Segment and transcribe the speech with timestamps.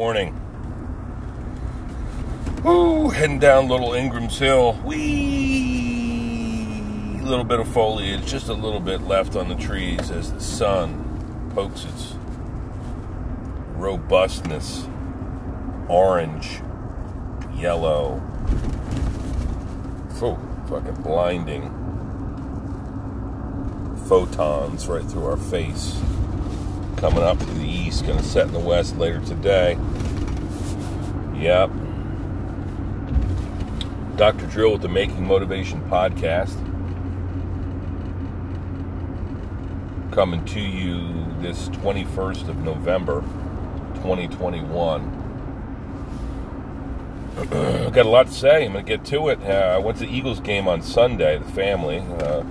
[0.00, 0.34] morning.
[2.64, 4.72] Ooh, heading down Little Ingram's Hill.
[4.82, 5.90] Wee!
[7.20, 11.50] little bit of foliage, just a little bit left on the trees as the sun
[11.54, 12.14] pokes its
[13.74, 14.88] robustness
[15.86, 16.62] orange,
[17.54, 18.22] yellow,
[20.22, 21.64] oh, fucking blinding
[24.08, 26.00] photons right through our face.
[26.96, 29.78] Coming up to the east, gonna set in the west later today.
[31.34, 31.70] Yep.
[34.16, 34.46] Dr.
[34.48, 36.54] Drill with the Making Motivation podcast.
[40.12, 43.22] Coming to you this 21st of November,
[43.94, 45.16] 2021.
[47.38, 47.50] I've
[47.94, 48.66] got a lot to say.
[48.66, 49.40] I'm going to get to it.
[49.42, 52.00] Uh, I went to the Eagles game on Sunday, the family.
[52.00, 52.44] Uh,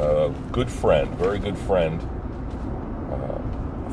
[0.00, 2.00] a good friend, very good friend,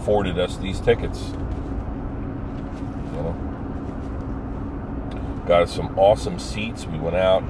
[0.01, 1.29] afforded us these tickets.
[1.29, 3.35] You know,
[5.45, 6.87] got us some awesome seats.
[6.87, 7.43] We went out,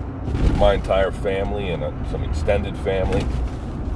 [0.58, 3.26] my entire family and uh, some extended family,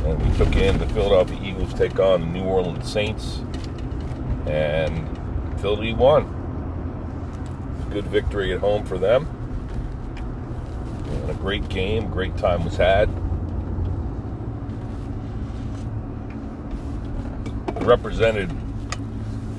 [0.05, 3.41] and we took in the Philadelphia Eagles take on the New Orleans Saints,
[4.47, 5.05] and
[5.59, 6.31] Philly won.
[7.89, 9.27] Good victory at home for them.
[11.07, 13.09] And a great game, great time was had.
[17.85, 18.51] Represented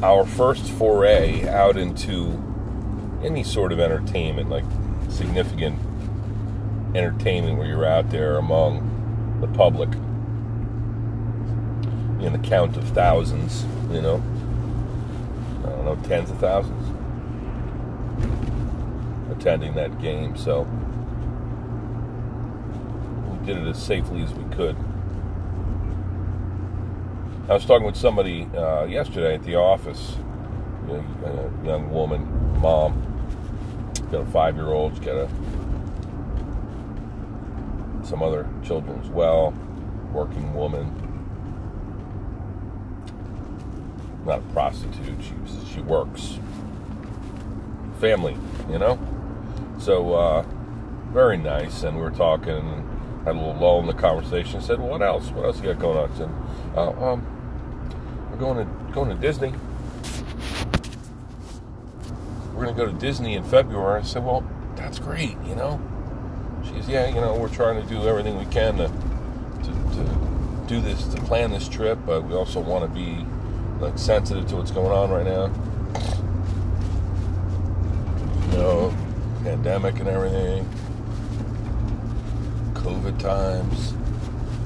[0.02, 2.42] our first foray out into
[3.22, 4.64] any sort of entertainment, like
[5.08, 5.78] significant
[6.94, 9.92] entertainment where you're out there among the public
[12.24, 14.22] in the count of thousands, you know.
[15.64, 16.97] I don't know, tens of thousands
[19.38, 20.62] attending that game, so
[23.30, 24.77] we did it as safely as we could.
[27.48, 30.16] I was talking with somebody uh, yesterday at the office,
[30.89, 33.00] a young woman, mom,
[34.11, 35.28] got a five-year-old, she's got a
[38.03, 39.54] some other children as well,
[40.12, 40.93] working woman,
[44.25, 45.19] not a prostitute.
[45.22, 45.34] She
[45.72, 46.41] she works,
[48.00, 48.37] family,
[48.69, 48.99] you know.
[49.78, 50.44] So uh,
[51.12, 52.82] very nice, and we were talking.
[53.25, 54.60] Had a little lull in the conversation.
[54.60, 55.31] Said, "What else?
[55.31, 56.31] What else you got going on?" I said,
[56.76, 57.35] uh, um,
[58.36, 59.52] we're going to going to Disney.
[62.54, 64.00] We're going to go to Disney in February.
[64.00, 64.44] I said, well,
[64.76, 65.80] that's great, you know.
[66.64, 70.64] She says, yeah, you know, we're trying to do everything we can to, to, to
[70.66, 73.25] do this, to plan this trip, but we also want to be
[73.80, 75.46] like sensitive to what's going on right now.
[78.50, 78.94] You know,
[79.44, 80.69] pandemic and everything,
[82.75, 83.94] COVID times.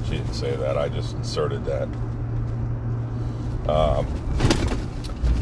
[0.07, 0.77] She didn't say that.
[0.77, 1.89] I just inserted that.
[3.69, 4.07] Um,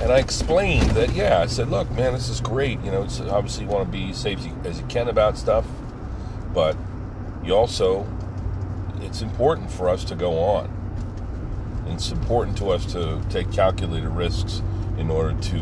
[0.01, 2.81] and I explained that, yeah, I said, look, man, this is great.
[2.83, 5.67] You know, it's obviously you want to be safe as you can about stuff,
[6.55, 6.77] but
[7.45, 8.06] you also,
[9.01, 10.75] it's important for us to go on.
[11.89, 14.62] It's important to us to take calculated risks
[14.99, 15.61] in order to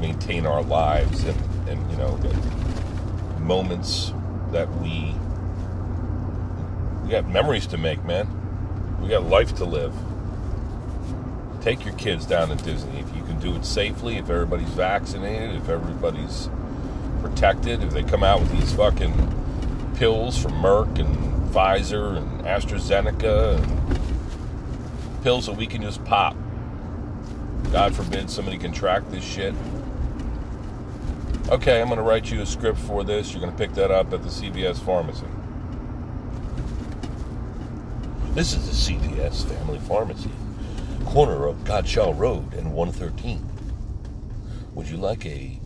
[0.00, 2.18] maintain our lives and, and you know,
[3.40, 4.12] moments
[4.52, 5.14] that we,
[7.02, 8.26] we got memories to make, man.
[9.02, 9.94] We got life to live
[11.64, 15.56] take your kids down to Disney if you can do it safely, if everybody's vaccinated,
[15.56, 16.50] if everybody's
[17.22, 19.14] protected, if they come out with these fucking
[19.96, 21.16] pills from Merck and
[21.54, 26.36] Pfizer and AstraZeneca and pills that we can just pop.
[27.72, 29.54] God forbid somebody contract this shit.
[31.48, 33.32] Okay, I'm going to write you a script for this.
[33.32, 35.24] You're going to pick that up at the CVS pharmacy.
[38.34, 40.30] This is the CVS Family Pharmacy
[41.14, 43.48] corner of Godshall Road and 113.
[44.74, 45.60] Would you like a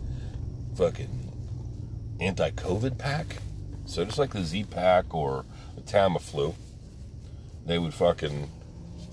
[0.75, 1.33] fucking
[2.19, 3.37] anti COVID pack?
[3.87, 6.53] So just like the Z pack or the Tamiflu,
[7.65, 8.51] they would fucking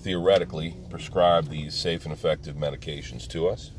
[0.00, 3.70] theoretically prescribe these safe and effective medications to us.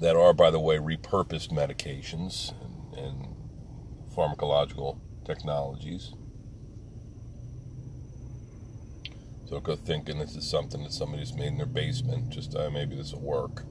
[0.00, 3.26] That are, by the way, repurposed medications and, and
[4.12, 6.14] pharmacological technologies.
[9.52, 12.30] Don't go thinking this is something that somebody's made in their basement.
[12.30, 13.66] Just uh, maybe this will work.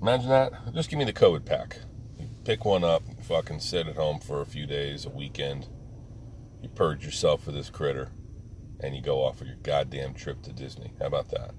[0.00, 0.72] Imagine that.
[0.72, 1.80] Just give me the COVID pack.
[2.16, 5.66] You pick one up, fucking sit at home for a few days, a weekend.
[6.62, 8.12] You purge yourself of this critter,
[8.78, 10.92] and you go off for your goddamn trip to Disney.
[11.00, 11.54] How about that?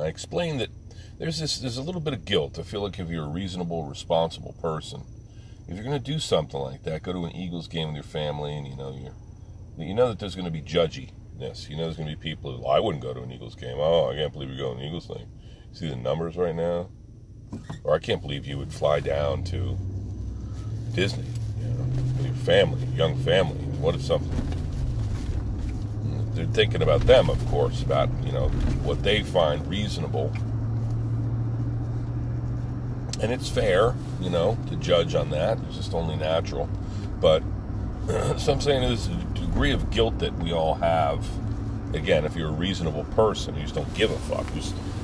[0.00, 0.70] I explained that
[1.18, 2.58] there's this there's a little bit of guilt.
[2.58, 5.02] I feel like if you're a reasonable, responsible person,
[5.70, 8.04] if you're going to do something like that, go to an Eagles game with your
[8.04, 9.14] family, and you know you
[9.78, 11.12] you know that there's going to be judgy.
[11.40, 11.68] witness.
[11.68, 13.76] You know, there's going to be people who, I wouldn't go to an Eagles game.
[13.78, 15.26] Oh, I can't believe you're going to an Eagles thing.
[15.72, 16.90] See the numbers right now?
[17.84, 19.76] Or I can't believe you would fly down to
[20.94, 21.24] Disney,
[21.58, 21.84] you know,
[22.16, 23.58] with your family, young family.
[23.78, 24.30] What if something?
[26.34, 28.48] They're thinking about them, of course, about, you know,
[28.84, 30.32] what they find reasonable.
[33.20, 35.58] And it's fair, you know, to judge on that.
[35.68, 36.68] It's just only natural.
[37.20, 37.42] But
[38.38, 41.26] so I'm saying is a degree of guilt that we all have.
[41.94, 44.46] Again, if you're a reasonable person, you just don't give a fuck.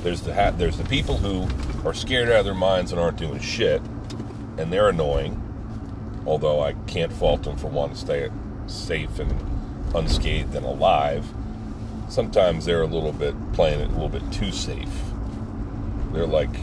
[0.03, 1.47] There's, the ha- there's the people who
[1.87, 3.81] are scared out of their minds and aren't doing shit,
[4.57, 5.43] and they're annoying.
[6.25, 8.29] Although I can't fault them for wanting to stay
[8.67, 9.33] safe and
[9.95, 11.25] unscathed and alive.
[12.09, 14.89] Sometimes they're a little bit playing it a little bit too safe.
[16.13, 16.55] They're like,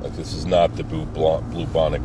[0.00, 2.02] like this is not the bubonic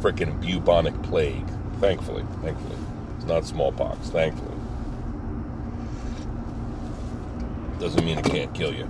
[0.00, 1.46] freaking bubonic plague.
[1.80, 2.76] Thankfully, thankfully,
[3.16, 4.08] it's not smallpox.
[4.08, 4.56] Thankfully,
[7.78, 8.88] doesn't mean it can't kill you.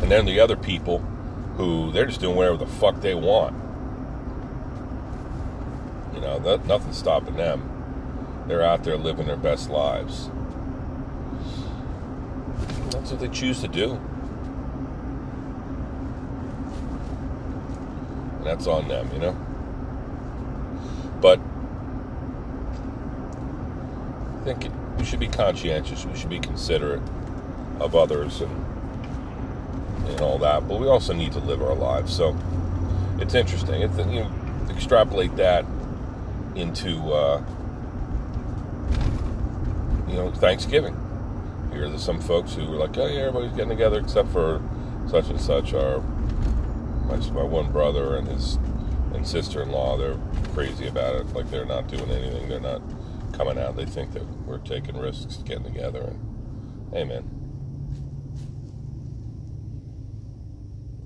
[0.00, 0.98] And then the other people
[1.56, 3.54] who they're just doing whatever the fuck they want.
[6.14, 7.68] You know, that, nothing's stopping them.
[8.46, 10.30] They're out there living their best lives.
[12.90, 14.00] That's what they choose to do.
[18.48, 19.36] That's on them, you know?
[21.20, 21.38] But
[24.40, 26.04] I think we should be conscientious.
[26.04, 27.02] We should be considerate
[27.80, 28.64] of others and
[30.08, 30.66] and all that.
[30.66, 32.14] But we also need to live our lives.
[32.14, 32.36] So
[33.18, 33.82] it's interesting.
[33.82, 34.30] It's you know,
[34.70, 35.64] extrapolate that
[36.54, 37.42] into uh,
[40.08, 40.96] you know Thanksgiving.
[41.72, 44.62] Here are some folks who were like, "Oh yeah, everybody's getting together except for
[45.08, 46.02] such and such." Our
[47.08, 48.58] my, my one brother and his
[49.14, 50.18] and sister-in-law, they're
[50.54, 51.26] crazy about it.
[51.32, 52.48] Like they're not doing anything.
[52.48, 52.82] They're not
[53.32, 53.76] coming out.
[53.76, 56.00] They think that we're taking risks getting together.
[56.00, 57.24] And hey, man,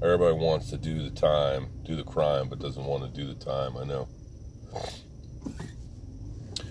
[0.02, 3.34] everybody wants to do the time, do the crime, but doesn't want to do the
[3.34, 3.76] time.
[3.76, 4.08] I know.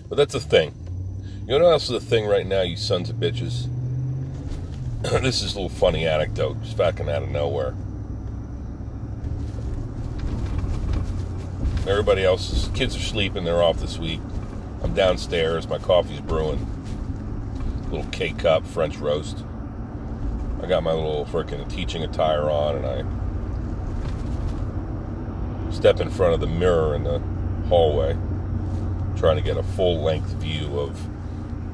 [0.08, 0.74] But that's the thing.
[1.46, 3.68] You know what else is the thing right now, you sons of bitches?
[5.22, 7.74] this is a little funny anecdote, just fucking out of nowhere.
[11.84, 14.20] Everybody else's kids are sleeping, they're off this week.
[14.84, 16.64] I'm downstairs, my coffee's brewing.
[17.90, 19.44] Little K cup, French roast.
[20.62, 23.04] I got my little freaking teaching attire on and I
[25.72, 27.18] step in front of the mirror in the
[27.68, 28.16] hallway,
[29.16, 31.08] trying to get a full length view of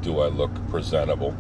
[0.01, 1.37] do I look presentable?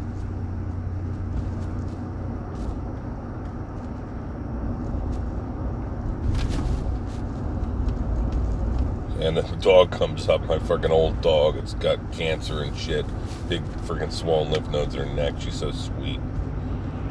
[9.29, 11.57] And the dog comes up, my freaking old dog.
[11.57, 13.05] It's got cancer and shit.
[13.47, 15.35] Big freaking swollen lymph nodes in her neck.
[15.39, 16.19] She's so sweet.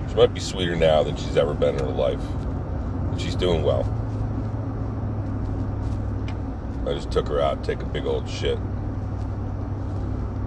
[0.10, 2.19] She might be sweeter now than she's ever been in her life.
[3.12, 3.84] But she's doing well.
[6.88, 8.58] I just took her out, take a big old shit.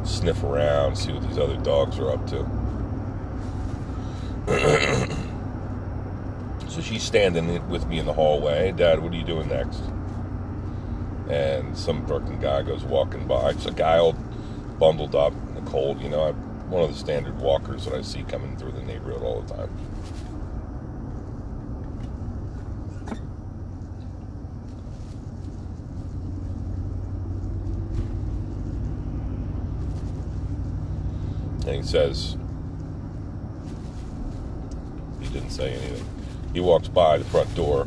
[0.03, 2.45] Sniff around, see what these other dogs are up to.
[6.69, 8.73] so she's standing with me in the hallway.
[8.73, 9.83] Dad, what are you doing next?
[11.31, 13.51] And some fucking guy goes walking by.
[13.51, 14.15] It's a guy all
[14.81, 16.25] bundled up in the cold, you know.
[16.25, 19.55] I'm one of the standard walkers that I see coming through the neighborhood all the
[19.55, 19.71] time.
[31.67, 32.37] And he says,
[35.21, 36.05] he didn't say anything.
[36.53, 37.87] He walks by the front door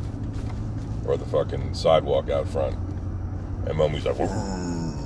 [1.05, 2.77] or the fucking sidewalk out front
[3.65, 5.01] and Mommy's like, oh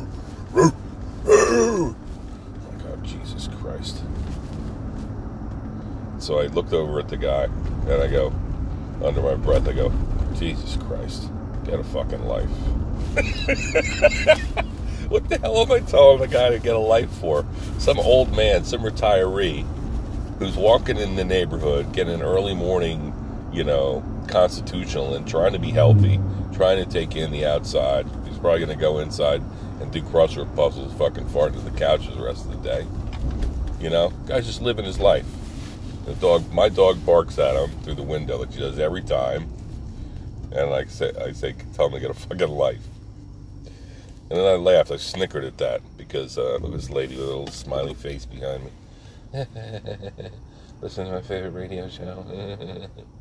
[2.83, 4.01] God, Jesus Christ.
[6.19, 8.33] So I looked over at the guy and I go,
[9.03, 9.91] under my breath, I go,
[10.35, 11.29] Jesus Christ,
[11.65, 12.49] get a fucking life.
[15.09, 17.45] what the hell am I telling the guy to get a life for?
[17.77, 19.65] Some old man, some retiree
[20.39, 23.13] who's walking in the neighborhood, getting an early morning,
[23.51, 26.19] you know, constitutional and trying to be healthy,
[26.53, 28.05] trying to take in the outside,
[28.39, 29.41] Probably going to go inside
[29.81, 32.85] and do crossword puzzles, fucking fart into the couches the rest of the day.
[33.79, 35.25] You know, guy's just living his life.
[36.05, 39.49] The dog, my dog barks at him through the window like she does every time,
[40.51, 42.85] and I say, I say, tell him to get a fucking life.
[44.29, 44.91] And then I laughed.
[44.91, 48.71] I snickered at that because uh, this lady with a little smiley face behind me.
[50.81, 52.89] Listen to my favorite radio show.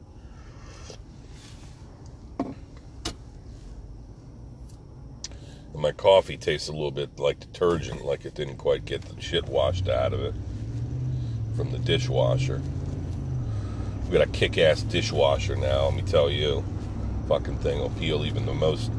[5.77, 9.47] my coffee tastes a little bit like detergent, like it didn't quite get the shit
[9.47, 10.35] washed out of it
[11.57, 12.63] from the dishwasher.
[14.07, 16.65] We got a kick ass dishwasher now, let me tell you.
[17.29, 18.91] Fucking thing will peel even the most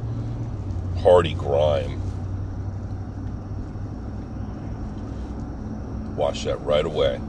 [1.00, 2.02] hardy grime.
[6.16, 7.22] Wash that right away.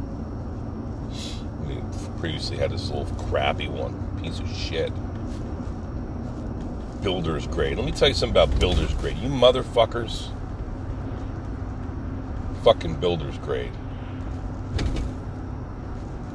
[1.67, 1.77] We
[2.19, 4.93] previously had this little crappy one, piece of shit.
[7.03, 7.77] Builder's grade.
[7.77, 9.17] Let me tell you something about builder's grade.
[9.19, 10.31] You motherfuckers.
[12.65, 13.73] Fucking builder's grade.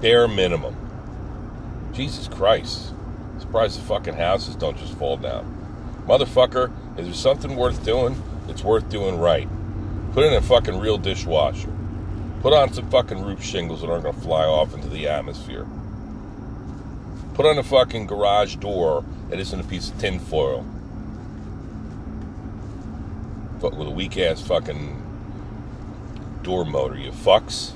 [0.01, 0.75] Bare minimum.
[1.93, 2.93] Jesus Christ.
[3.39, 6.03] Surprised the fucking houses don't just fall down.
[6.07, 9.47] Motherfucker, if there's something worth doing, it's worth doing right.
[10.13, 11.73] Put in a fucking real dishwasher.
[12.41, 15.65] Put on some fucking roof shingles that aren't going to fly off into the atmosphere.
[17.33, 19.03] Put on a fucking garage door
[19.33, 20.63] that isn't a piece of tin foil.
[23.59, 25.01] But With a weak ass fucking
[26.43, 27.73] door motor, you fucks.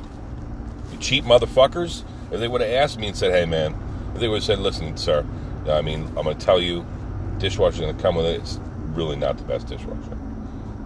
[0.91, 2.03] You cheap motherfuckers.
[2.31, 3.75] If they would have asked me and said, hey man,
[4.13, 5.25] if they would have said, listen, sir,
[5.67, 6.85] I mean, I'm going to tell you,
[7.39, 8.41] dishwasher's going to come with it.
[8.41, 8.59] It's
[8.89, 10.15] really not the best dishwasher.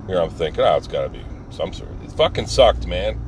[0.07, 1.89] Here I'm thinking, oh, it's got to be some sort.
[2.01, 3.19] It fucking sucked, man.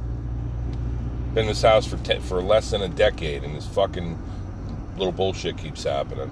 [1.34, 4.18] Been in this house for ten, for less than a decade, and this fucking
[4.96, 6.32] little bullshit keeps happening.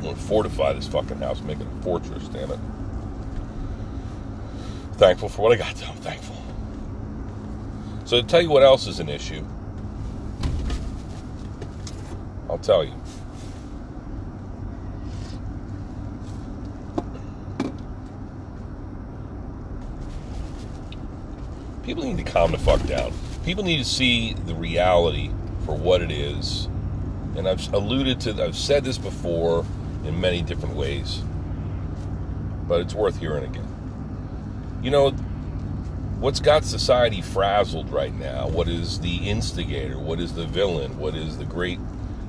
[0.00, 2.58] I'm gonna fortify this fucking house, make it a fortress, damn it.
[4.92, 5.92] Thankful for what I got, though.
[6.00, 6.36] Thankful.
[8.06, 9.44] So to tell you what else is an issue,
[12.48, 12.94] I'll tell you.
[21.82, 23.12] People need to calm the fuck down.
[23.44, 25.30] People need to see the reality
[25.66, 26.68] for what it is.
[27.36, 29.66] And I've alluded to, I've said this before
[30.04, 31.22] in many different ways,
[32.66, 33.68] but it's worth hearing again.
[34.82, 35.10] You know,
[36.20, 38.48] what's got society frazzled right now?
[38.48, 39.98] What is the instigator?
[39.98, 40.98] What is the villain?
[40.98, 41.78] What is the great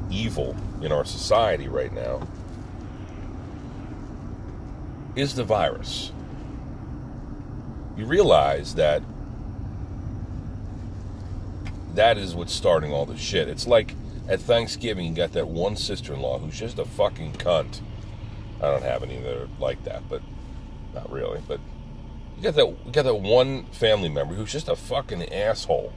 [0.10, 2.28] evil in our society right now?
[5.16, 6.12] Is the virus.
[7.98, 9.04] You realize that
[11.96, 13.50] that is what's starting all this shit.
[13.50, 13.94] It's like
[14.32, 17.82] at Thanksgiving, you got that one sister in law who's just a fucking cunt.
[18.62, 20.22] I don't have any that are like that, but
[20.94, 21.42] not really.
[21.46, 21.60] But
[22.38, 25.92] you got that you got that one family member who's just a fucking asshole,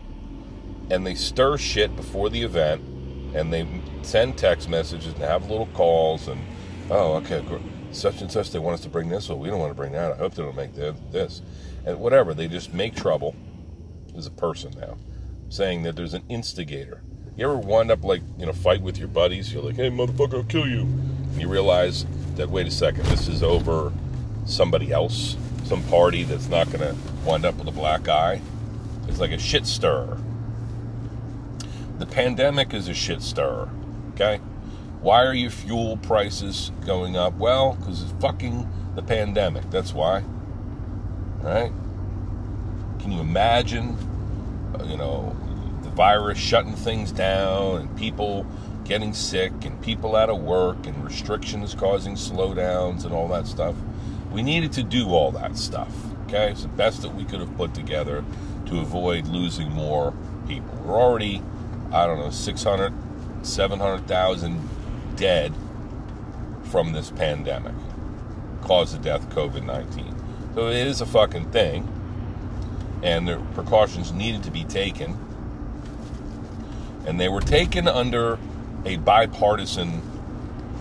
[0.90, 2.82] and they stir shit before the event,
[3.36, 3.68] and they
[4.02, 6.40] send text messages and have little calls and
[6.90, 7.44] oh okay
[7.92, 9.92] such and such they want us to bring this well we don't want to bring
[9.92, 11.40] that I hope they don't make this
[11.86, 13.34] and whatever they just make trouble
[14.16, 14.98] as a person now
[15.48, 17.00] saying that there's an instigator
[17.36, 20.34] you ever wind up like you know fight with your buddies you're like hey motherfucker
[20.34, 23.92] I'll kill you and you realize that wait a second this is over
[24.46, 28.40] somebody else some party that's not going to wind up with a black eye
[29.08, 30.18] it's like a shit stir
[31.98, 33.68] the pandemic is a shit stir
[34.14, 34.36] Okay?
[35.00, 37.34] Why are your fuel prices going up?
[37.34, 39.68] Well, because it's fucking the pandemic.
[39.70, 40.22] That's why.
[41.40, 41.72] Right?
[43.00, 43.98] Can you imagine,
[44.78, 45.36] uh, you know,
[45.94, 48.46] virus shutting things down and people
[48.84, 53.74] getting sick and people out of work and restrictions causing slowdowns and all that stuff?
[54.32, 55.92] We needed to do all that stuff.
[56.26, 56.50] Okay?
[56.50, 58.24] It's the best that we could have put together
[58.66, 60.14] to avoid losing more
[60.46, 60.74] people.
[60.84, 61.42] We're already,
[61.92, 62.92] I don't know, 600
[63.44, 64.68] 700,000
[65.16, 65.52] dead
[66.64, 67.74] from this pandemic,
[68.62, 70.14] cause of death COVID 19.
[70.54, 71.88] So it is a fucking thing,
[73.02, 75.18] and the precautions needed to be taken.
[77.06, 78.38] And they were taken under
[78.84, 80.02] a bipartisan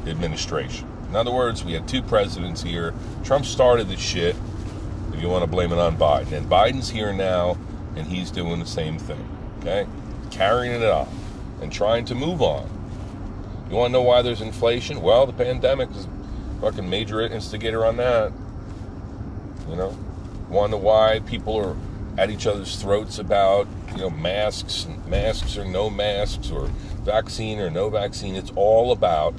[0.06, 0.88] administration.
[1.10, 2.94] In other words, we had two presidents here.
[3.24, 4.36] Trump started the shit,
[5.14, 6.32] if you want to blame it on Biden.
[6.32, 7.58] And Biden's here now,
[7.96, 9.28] and he's doing the same thing.
[9.60, 9.86] Okay?
[10.32, 11.14] Carrying it off
[11.62, 12.68] and trying to move on.
[13.70, 15.02] You want to know why there's inflation?
[15.02, 16.08] Well, the pandemic is
[16.62, 18.32] fucking major instigator on that.
[19.70, 19.98] You know,
[20.50, 21.76] want to know why people are
[22.18, 26.68] at each other's throats about you know masks, masks or no masks, or
[27.02, 28.36] vaccine or no vaccine.
[28.36, 29.34] It's all about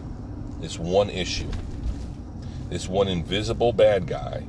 [0.60, 1.50] this one issue,
[2.70, 4.44] this one invisible bad guy.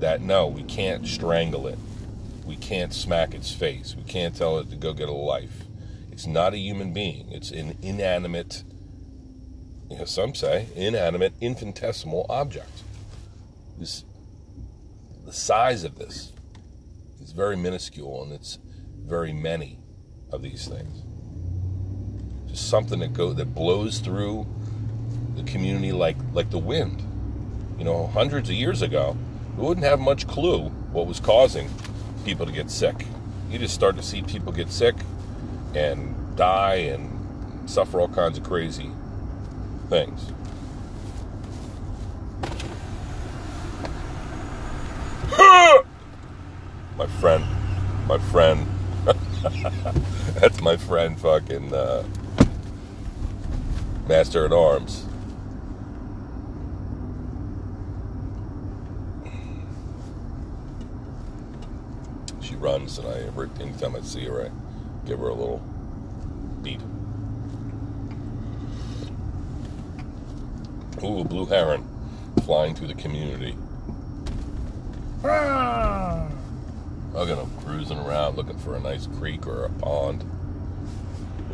[0.00, 1.78] That no, we can't strangle it.
[2.44, 3.94] We can't smack its face.
[3.96, 5.64] We can't tell it to go get a life.
[6.12, 7.30] It's not a human being.
[7.32, 8.62] It's an inanimate,
[9.90, 12.82] you know, some say, inanimate, infinitesimal object.
[13.78, 14.04] This,
[15.24, 16.32] the size of this
[17.26, 18.60] is very minuscule, and it's
[19.04, 19.80] very many
[20.30, 21.02] of these things.
[22.48, 24.46] Just something that go that blows through
[25.34, 27.02] the community like like the wind.
[27.78, 29.16] you know, hundreds of years ago,
[29.56, 31.68] we wouldn't have much clue what was causing
[32.24, 33.04] people to get sick.
[33.50, 34.94] You just start to see people get sick
[35.74, 38.90] and die and suffer all kinds of crazy
[39.90, 40.32] things.
[46.96, 47.44] my friend,
[48.06, 48.66] my friend.
[50.34, 52.04] That's my friend, fucking uh,
[54.06, 55.06] Master at Arms.
[62.42, 64.50] She runs, and I every anytime I see her, I
[65.06, 65.62] give her a little
[66.62, 66.80] beat.
[71.02, 71.86] Ooh, a blue heron
[72.44, 73.56] flying through the community.
[75.24, 75.95] Ah!
[77.24, 80.22] Them cruising around looking for a nice creek or a pond.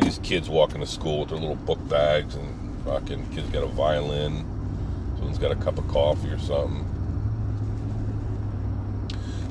[0.00, 3.68] These kids walking to school with their little book bags and fucking kids got a
[3.68, 4.44] violin.
[5.14, 6.84] Someone's got a cup of coffee or something.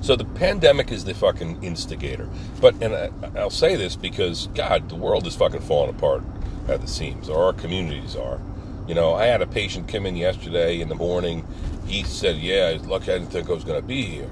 [0.01, 2.29] So the pandemic is the fucking instigator.
[2.59, 6.23] But, and I, I'll say this because, God, the world is fucking falling apart
[6.67, 8.39] at the seams, or our communities are.
[8.87, 11.47] You know, I had a patient come in yesterday in the morning.
[11.87, 14.29] He said, Yeah, lucky I didn't think I was going to be here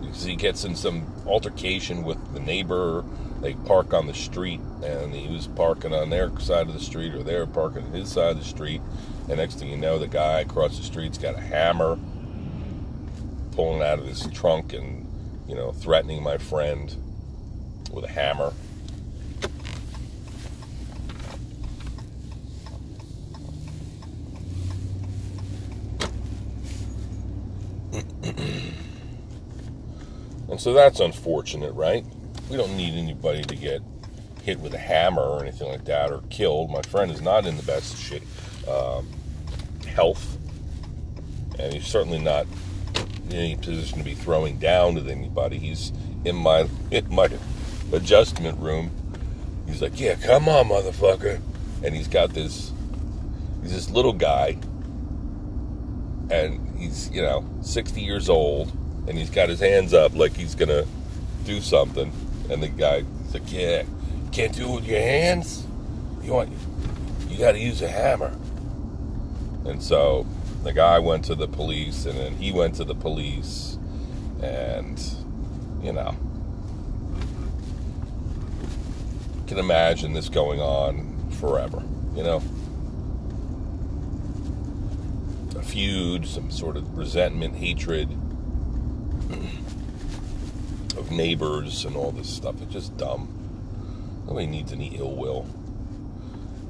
[0.00, 3.04] because he gets in some altercation with the neighbor.
[3.40, 7.14] They park on the street, and he was parking on their side of the street,
[7.14, 8.82] or they were parking on his side of the street.
[9.28, 11.98] And next thing you know, the guy across the street's got a hammer,
[13.52, 15.06] pulling out of his trunk, and
[15.48, 16.94] you know, threatening my friend
[17.92, 18.52] with a hammer.
[30.48, 32.04] And so that's unfortunate, right?
[32.50, 33.80] We don't need anybody to get
[34.42, 36.70] hit with a hammer or anything like that or killed.
[36.70, 38.24] My friend is not in the best shape,
[38.68, 39.08] um,
[39.86, 40.36] health,
[41.58, 42.46] and he's certainly not
[43.30, 45.56] in any position to be throwing down with anybody.
[45.56, 45.92] He's
[46.26, 47.30] in my in my
[47.90, 48.90] adjustment room.
[49.66, 51.40] He's like, "Yeah, come on, motherfucker,"
[51.82, 52.70] and he's got this.
[53.62, 54.58] He's this little guy,
[56.30, 58.76] and he's you know sixty years old
[59.10, 60.84] and he's got his hands up like he's gonna
[61.44, 62.12] do something.
[62.48, 63.82] And the guy's like, "Yeah,
[64.30, 65.66] can't do it with your hands.
[66.22, 66.52] You want,
[67.28, 68.32] you got to use a hammer."
[69.64, 70.26] And so
[70.62, 73.78] the guy went to the police, and then he went to the police,
[74.40, 75.02] and
[75.82, 76.14] you know,
[79.48, 81.82] can imagine this going on forever.
[82.14, 82.42] You know.
[85.56, 88.08] A feud, some sort of resentment, hatred,
[90.96, 92.60] of neighbors and all this stuff.
[92.62, 93.28] It's just dumb.
[94.26, 95.46] Nobody needs any ill will.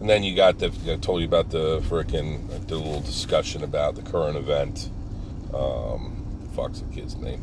[0.01, 3.97] And then you got the, I told you about the frickin', the little discussion about
[3.97, 4.91] the current event.
[5.53, 7.43] Um, fuck's kid's name?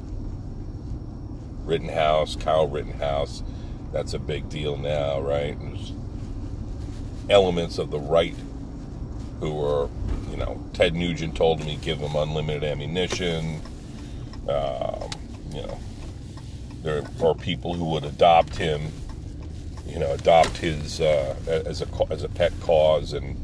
[1.65, 3.43] Rittenhouse, Kyle Rittenhouse.
[3.91, 5.56] That's a big deal now, right?
[5.60, 5.93] There's
[7.30, 8.36] elements of the right
[9.39, 9.89] who are,
[10.32, 13.62] you know, Ted Nugent told me give them unlimited ammunition.
[14.50, 15.10] Um,
[15.52, 15.80] you know,
[16.84, 18.92] there are people who would adopt him,
[19.86, 23.38] you know, adopt his uh, as a as a pet cause, and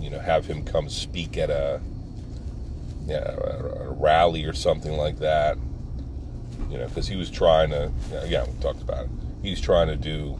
[0.00, 1.80] you know, have him come speak at a,
[3.06, 5.58] you know, a rally or something like that.
[6.70, 7.90] You know, because he was trying to,
[8.26, 9.10] yeah, we talked about it.
[9.42, 10.38] He's trying to do,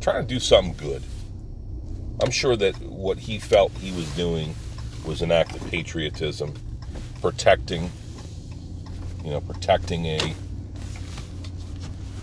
[0.00, 1.02] trying to do something good.
[2.22, 4.54] I'm sure that what he felt he was doing
[5.04, 6.54] was an act of patriotism,
[7.20, 7.90] protecting
[9.24, 10.18] you know, protecting a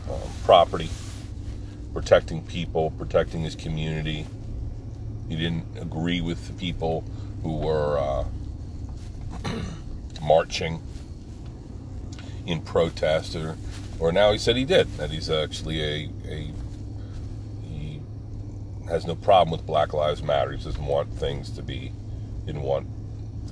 [0.09, 0.89] um, property,
[1.93, 4.25] protecting people, protecting his community.
[5.29, 7.03] He didn't agree with the people
[7.43, 8.25] who were uh,
[10.21, 10.81] marching
[12.47, 13.57] in protest, or,
[13.99, 14.87] or now he said he did.
[14.97, 16.51] That he's actually a, a
[17.67, 18.01] he
[18.87, 20.53] has no problem with Black Lives Matter.
[20.53, 21.91] He doesn't want things to be,
[22.45, 22.87] didn't want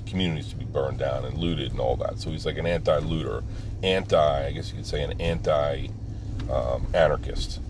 [0.06, 2.20] communities to be burned down and looted and all that.
[2.20, 3.42] So he's like an anti-looter,
[3.82, 7.64] anti, I guess you could say, an anti-anarchist, um,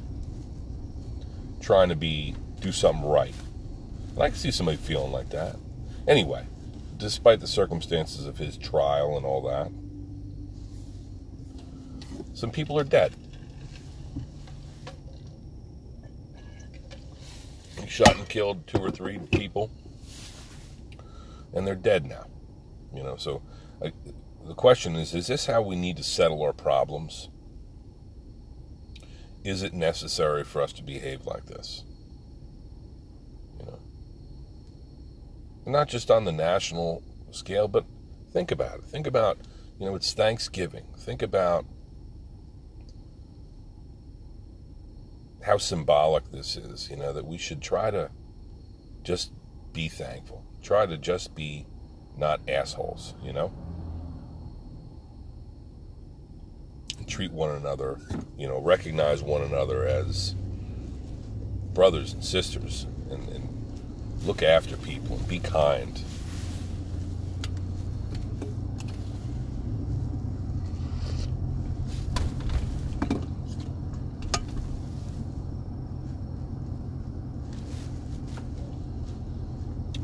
[1.61, 3.35] trying to be do something right.
[4.11, 5.57] And I can see somebody feeling like that.
[6.07, 6.45] Anyway,
[6.99, 9.71] despite the circumstances of his trial and all that,
[12.35, 13.15] some people are dead.
[17.81, 19.71] He shot and killed two or three people
[21.55, 22.27] and they're dead now.
[22.93, 23.43] You know, so
[23.83, 23.93] I,
[24.47, 27.29] the question is: Is this how we need to settle our problems?
[29.45, 31.85] Is it necessary for us to behave like this?
[33.59, 33.79] You know,
[35.67, 37.85] not just on the national scale, but
[38.33, 38.85] think about it.
[38.87, 39.38] Think about,
[39.79, 40.87] you know, it's Thanksgiving.
[40.99, 41.67] Think about
[45.43, 48.11] how symbolic this is, you know, that we should try to
[49.03, 49.31] just
[49.75, 50.44] be thankful.
[50.64, 51.66] Try to just be
[52.16, 53.53] not assholes, you know?
[57.07, 58.00] Treat one another,
[58.38, 60.35] you know, recognize one another as
[61.74, 63.46] brothers and sisters and, and
[64.24, 66.03] look after people and be kind.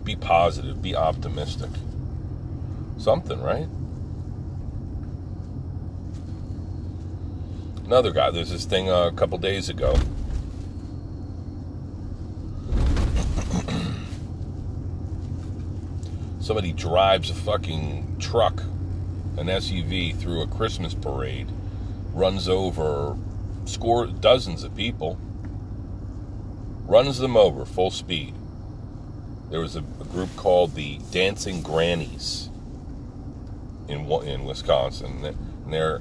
[0.05, 1.71] Be positive, be optimistic.
[2.99, 3.67] Something, right?
[7.85, 9.93] Another guy, there's this thing uh, a couple days ago
[16.41, 18.63] somebody drives a fucking truck,
[19.37, 21.49] an SUV, through a Christmas parade,
[22.13, 23.17] runs over
[23.65, 25.19] score dozens of people,
[26.87, 28.33] runs them over full speed.
[29.51, 32.51] There was a, a group called the Dancing Grannies
[33.89, 36.01] in in Wisconsin, and they're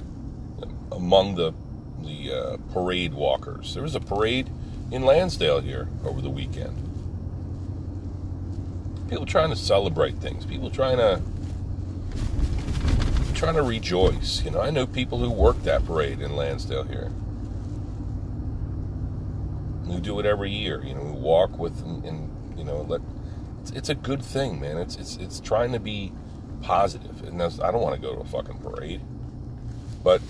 [0.91, 1.53] among the
[2.01, 3.73] the uh, parade walkers.
[3.73, 4.49] There was a parade
[4.91, 6.89] in Lansdale here over the weekend
[9.09, 11.21] people trying to celebrate things, people trying to
[13.33, 14.43] trying to rejoice.
[14.43, 17.11] You know, I know people who work that parade in Lansdale here.
[19.85, 20.83] We do it every year.
[20.85, 23.01] You know, we walk with and, and you know let.
[23.69, 24.77] It's, it's, a good thing, man.
[24.77, 26.11] It's it's it's trying to be
[26.61, 29.01] positive, and I don't want to go to a fucking parade,
[30.03, 30.21] but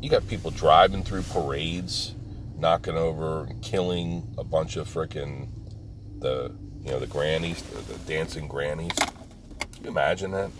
[0.00, 2.14] you got people driving through parades,
[2.56, 5.48] knocking over and killing a bunch of freaking
[6.20, 6.54] the
[6.84, 8.94] you know, the grannies, the, the dancing grannies.
[8.94, 10.50] Can you imagine that?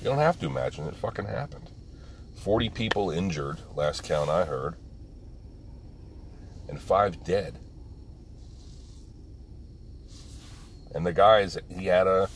[0.00, 0.96] You don't have to imagine it.
[0.96, 1.70] fucking happened.
[2.36, 4.74] 40 people injured, last count I heard,
[6.68, 7.60] and five dead.
[10.94, 12.28] And the guys, he had a,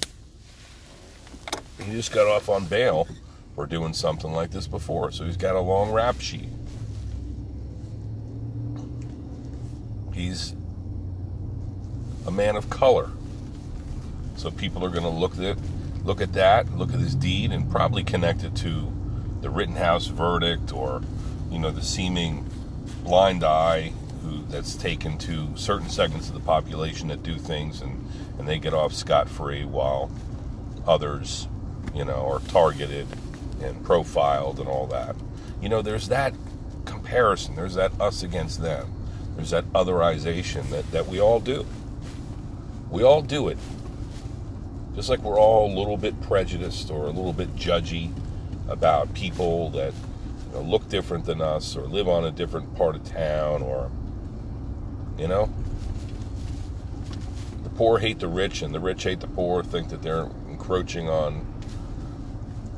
[1.81, 3.07] he just got off on bail
[3.55, 5.11] for doing something like this before.
[5.13, 6.49] So he's got a long rap sheet.
[10.13, 10.55] He's
[12.27, 13.11] a man of color.
[14.37, 15.57] So people are going to look at
[16.05, 18.93] look at that, look at his deed, and probably connect it to
[19.41, 21.03] the Rittenhouse verdict or
[21.51, 22.49] you know the seeming
[23.05, 23.93] blind eye
[24.23, 28.05] who that's taken to certain segments of the population that do things and
[28.39, 30.11] and they get off scot free while
[30.87, 31.49] others
[31.95, 33.07] you know are targeted
[33.63, 35.17] and profiled and all that.
[35.61, 36.35] You know, there's that
[36.85, 37.57] comparison.
[37.57, 38.93] There's that us against them.
[39.37, 41.67] There's that otherization that, that we all do.
[42.91, 43.59] We all do it.
[44.95, 48.13] Just like we're all a little bit prejudiced or a little bit judgy
[48.69, 49.93] about people that
[50.49, 53.91] you know, look different than us or live on a different part of town or,
[55.17, 55.53] you know,
[57.79, 61.47] poor hate the rich and the rich hate the poor, think that they're encroaching on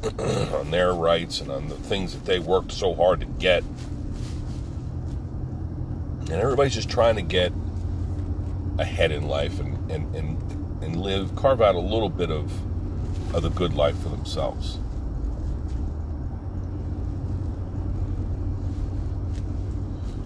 [0.18, 3.64] on their rights and on the things that they worked so hard to get.
[6.20, 7.50] And everybody's just trying to get
[8.78, 12.52] ahead in life and, and, and, and live, carve out a little bit of,
[13.34, 14.78] of the good life for themselves.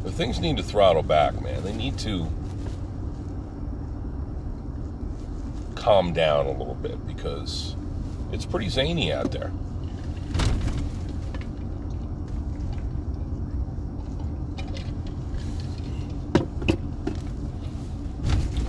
[0.02, 1.62] But things need to throttle back, man.
[1.62, 2.28] They need to
[5.84, 7.76] calm down a little bit because
[8.32, 9.52] it's pretty zany out there.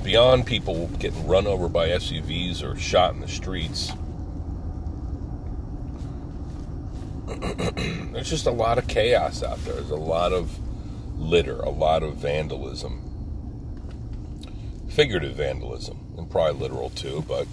[0.03, 3.91] beyond people getting run over by SUVs or shot in the streets,
[8.11, 9.73] there's just a lot of chaos out there.
[9.73, 10.59] There's a lot of
[11.17, 13.01] litter, a lot of vandalism,
[14.87, 17.23] figurative vandalism, and probably literal too.
[17.27, 17.47] But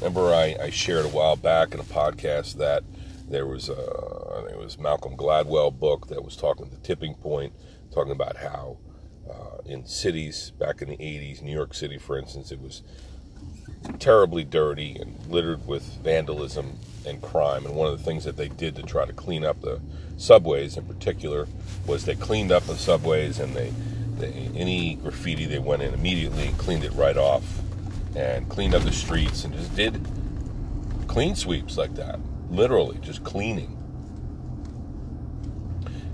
[0.00, 2.84] remember, I, I shared a while back in a podcast that
[3.28, 7.52] there was a, it was Malcolm Gladwell book that was talking the tipping point,
[7.92, 8.78] talking about how
[9.30, 12.82] uh, in cities back in the 80s, New York City, for instance, it was
[13.98, 17.66] terribly dirty and littered with vandalism and crime.
[17.66, 19.80] And one of the things that they did to try to clean up the
[20.16, 21.48] subways in particular
[21.86, 23.72] was they cleaned up the subways and they,
[24.18, 27.61] they any graffiti they went in immediately and cleaned it right off
[28.14, 30.06] and cleaned up the streets and just did
[31.06, 32.18] clean sweeps like that,
[32.50, 33.78] literally just cleaning.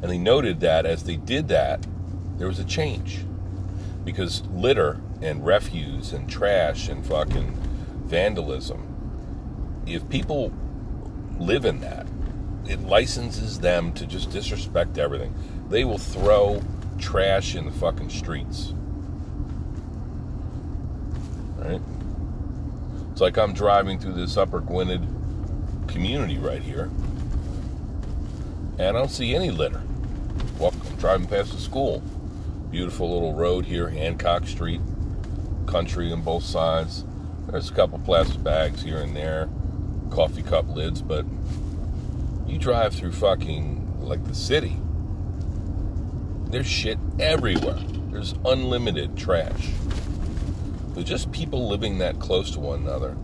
[0.02, 1.87] And they noted that as they did that,
[2.37, 3.20] there was a change
[4.04, 7.52] because litter and refuse and trash and fucking
[8.04, 9.82] vandalism.
[9.87, 10.52] If people
[11.38, 12.06] live in that,
[12.66, 15.34] it licenses them to just disrespect everything.
[15.68, 16.62] They will throw
[16.98, 18.74] trash in the fucking streets.
[21.68, 21.83] Right?
[23.12, 25.07] It's like I'm driving through this upper Gwynedd
[25.87, 26.90] community right here,
[28.78, 29.83] and I don't see any litter.
[30.59, 32.02] Walk, I'm driving past the school.
[32.70, 34.81] Beautiful little road here, Hancock Street,
[35.66, 37.04] country on both sides.
[37.48, 39.50] There's a couple plastic bags here and there,
[40.11, 41.26] coffee cup lids, but
[42.46, 44.78] you drive through fucking like the city.
[46.46, 47.78] There's shit everywhere.
[48.11, 49.70] There's unlimited trash.
[50.98, 53.16] There's just people living that close to one another.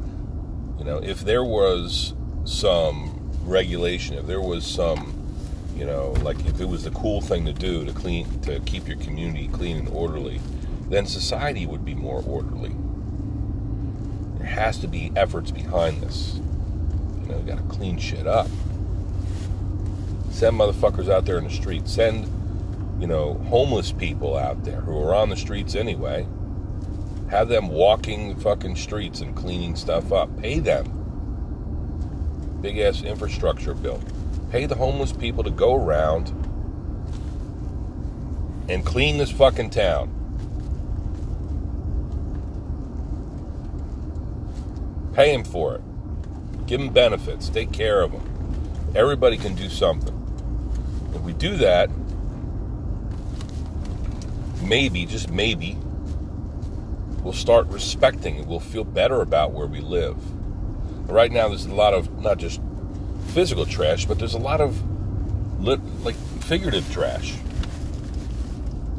[0.78, 5.12] You know, if there was some regulation, if there was some,
[5.76, 8.86] you know, like if it was the cool thing to do to clean, to keep
[8.86, 10.40] your community clean and orderly,
[10.88, 12.76] then society would be more orderly.
[14.38, 16.36] There has to be efforts behind this.
[17.22, 18.46] You know, you got to clean shit up.
[20.30, 21.88] Send motherfuckers out there in the street.
[21.88, 22.28] Send,
[23.00, 26.24] you know, homeless people out there who are on the streets anyway.
[27.30, 30.36] Have them walking the fucking streets and cleaning stuff up.
[30.38, 30.86] Pay them.
[32.60, 34.00] Big ass infrastructure bill.
[34.50, 36.28] Pay the homeless people to go around
[38.68, 40.10] and clean this fucking town.
[45.14, 46.66] Pay them for it.
[46.66, 47.48] Give them benefits.
[47.48, 48.22] Take care of them.
[48.94, 50.12] Everybody can do something.
[51.14, 51.90] If we do that,
[54.62, 55.78] maybe, just maybe,
[57.24, 58.46] we'll start respecting.
[58.46, 60.16] We'll feel better about where we live.
[61.10, 62.60] Right now, there's a lot of not just
[63.28, 64.80] physical trash, but there's a lot of
[66.04, 67.34] like figurative trash.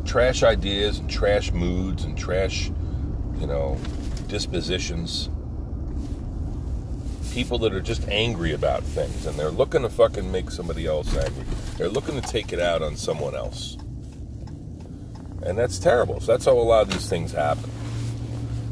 [0.05, 2.71] Trash ideas and trash moods and trash,
[3.39, 3.77] you know,
[4.27, 5.29] dispositions
[7.35, 11.13] people that are just angry about things and they're looking to fucking make somebody else
[11.17, 11.43] angry.
[11.77, 13.75] They're looking to take it out on someone else.
[15.43, 16.21] And that's terrible.
[16.21, 17.69] So that's how a lot of these things happen.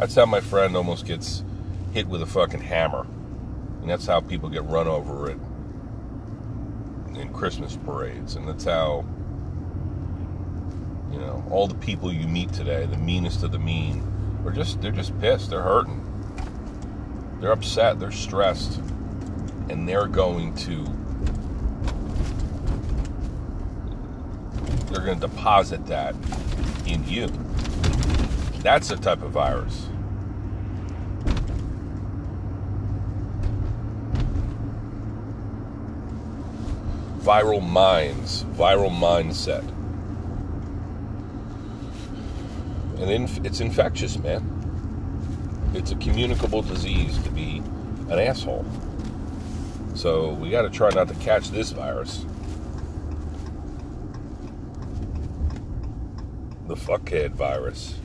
[0.03, 1.45] That's how my friend almost gets
[1.93, 3.07] hit with a fucking hammer.
[3.79, 5.37] And that's how people get run over it
[7.15, 8.35] in Christmas parades.
[8.35, 9.05] And that's how,
[11.09, 14.05] you know, all the people you meet today, the meanest of the mean,
[14.45, 15.51] are just, they're just pissed.
[15.51, 16.01] They're hurting.
[17.39, 18.79] They're upset, they're stressed,
[19.69, 20.83] and they're going to
[24.91, 26.13] they're going to deposit that
[26.85, 27.27] in you.
[28.63, 29.87] That's the type of virus.
[37.23, 39.67] Viral minds, viral mindset.
[43.01, 44.53] And it's infectious, man
[45.73, 47.57] it's a communicable disease to be
[48.09, 48.65] an asshole.
[49.95, 52.25] So we got to try not to catch this virus.
[56.67, 57.95] The fuckhead virus.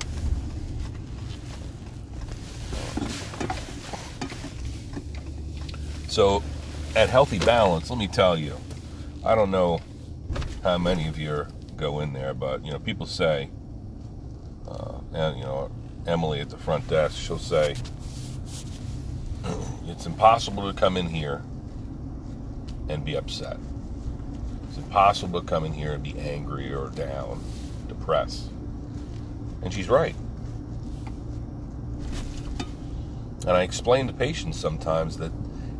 [6.09, 6.43] So,
[6.97, 8.57] at Healthy Balance, let me tell you,
[9.29, 9.81] I don't know
[10.63, 13.51] how many of you go in there, but you know, people say,
[14.67, 15.71] uh, and you know,
[16.07, 17.75] Emily at the front desk, she'll say,
[19.87, 21.43] It's impossible to come in here
[22.89, 23.59] and be upset.
[24.67, 27.45] It's impossible to come in here and be angry or down,
[27.87, 28.51] depressed.
[29.61, 30.17] And she's right.
[33.43, 35.33] And I explain to patients sometimes that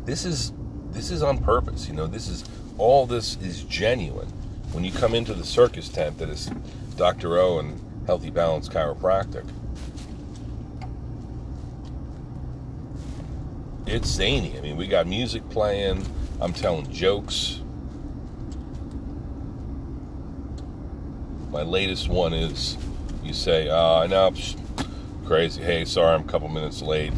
[0.05, 0.53] this is
[0.91, 1.87] this is on purpose.
[1.87, 2.43] You know, this is
[2.79, 4.27] all this is genuine.
[4.71, 6.49] When you come into the circus tent that is
[6.95, 7.37] Dr.
[7.37, 9.45] O and Healthy Balance Chiropractic,
[13.85, 14.57] it's zany.
[14.57, 16.05] I mean, we got music playing.
[16.39, 17.61] I'm telling jokes.
[21.51, 22.77] My latest one is
[23.23, 24.33] you say, uh, I know,
[25.25, 25.61] crazy.
[25.61, 27.13] Hey, sorry, I'm a couple minutes late.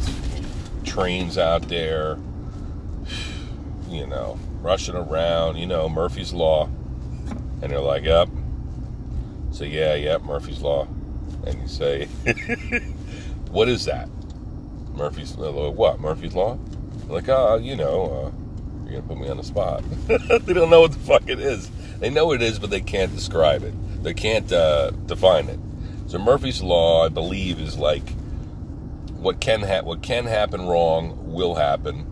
[0.84, 2.18] Trains out there,
[3.88, 6.66] you know, rushing around, you know, Murphy's Law.
[7.60, 8.28] And they're like, Yep.
[9.50, 10.88] So, yeah, yep, Murphy's Law.
[11.46, 12.06] And you say,
[13.50, 14.08] What is that?
[14.94, 15.70] Murphy's Law.
[15.70, 16.00] What?
[16.00, 16.58] Murphy's Law?
[17.08, 19.82] Like, ah, uh, you know, uh, you're gonna put me on the spot.
[20.06, 21.70] they don't know what the fuck it is.
[21.98, 23.74] They know it is, but they can't describe it.
[24.02, 25.58] They can't uh, define it.
[26.06, 28.08] So Murphy's Law, I believe, is like
[29.22, 32.11] what can ha- what can happen wrong will happen,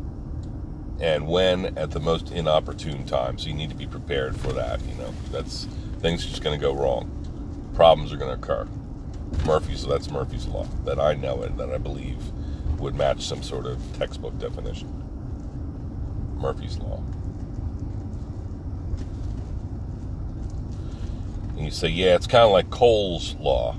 [1.00, 3.38] and when at the most inopportune time.
[3.38, 4.80] So you need to be prepared for that.
[4.86, 5.66] You know, that's
[6.00, 7.16] things are just going to go wrong.
[7.74, 8.68] Problems are going to occur.
[9.46, 12.18] Murphy's that's Murphy's Law that I know it that I believe
[12.78, 14.88] would match some sort of textbook definition.
[16.36, 17.02] Murphy's Law.
[21.56, 23.76] And you say, yeah, it's kind of like Cole's Law.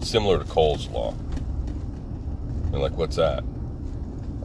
[0.00, 1.14] Similar to Cole's Law.
[2.70, 3.42] They're like, what's that?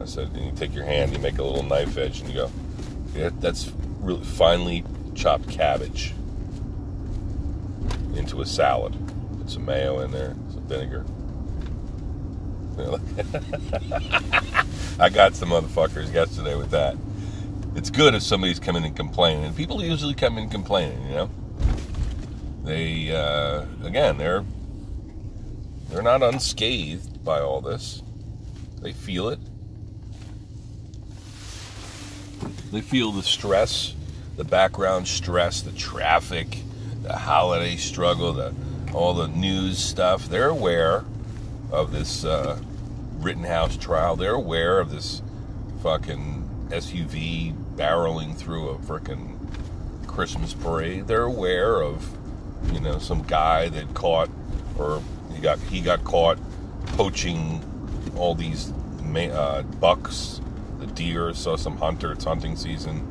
[0.02, 2.34] I said, and you take your hand, you make a little knife edge, and you
[2.34, 2.50] go,
[3.14, 4.84] yeah, that's really finely
[5.14, 6.12] chopped cabbage
[8.16, 8.96] into a salad.
[9.38, 11.04] Put some mayo in there, some vinegar.
[14.98, 16.96] I got some motherfuckers yesterday with that.
[17.76, 19.54] It's good if somebody's coming and complaining.
[19.54, 21.30] People usually come in complaining, you know.
[22.64, 24.44] They uh, again, they're
[25.90, 28.02] they're not unscathed by all this.
[28.80, 29.38] They feel it.
[32.72, 33.94] They feel the stress,
[34.36, 36.58] the background stress, the traffic,
[37.02, 38.54] the holiday struggle, the
[38.94, 40.28] all the news stuff.
[40.28, 41.04] They're aware
[41.70, 42.58] of this uh,
[43.18, 44.16] Rittenhouse trial.
[44.16, 45.22] They're aware of this
[45.82, 49.36] fucking SUV barreling through a freaking
[50.06, 51.06] Christmas parade.
[51.06, 52.06] They're aware of,
[52.72, 54.30] you know, some guy that caught
[54.78, 55.02] or
[55.34, 56.38] he got he got caught
[56.96, 57.62] poaching
[58.16, 58.72] all these
[59.14, 60.40] uh, bucks,
[60.94, 61.32] deer.
[61.34, 62.12] Saw some hunter.
[62.12, 63.08] It's hunting season.